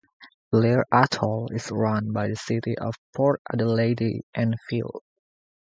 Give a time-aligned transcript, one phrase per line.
[0.51, 5.03] Blair Athol is run by the City of Port Adelaide Enfield.